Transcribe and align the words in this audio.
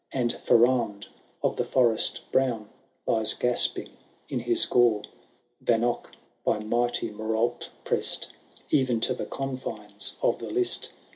And 0.11 0.33
Ferrand 0.33 1.05
of 1.43 1.57
the 1.57 1.63
Forest 1.63 2.21
Brown 2.31 2.67
Lies 3.05 3.35
gasping 3.35 3.89
in 4.29 4.39
his 4.39 4.65
gore. 4.65 5.03
Vanoc, 5.63 6.07
by 6.43 6.57
mighty 6.57 7.11
Morolt 7.11 7.69
pressed 7.83 8.29
Even 8.71 8.99
to 9.01 9.13
the 9.13 9.27
confines 9.27 10.15
of 10.23 10.39
the 10.39 10.49
list. 10.49 10.89